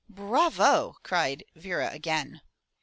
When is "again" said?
1.91-2.41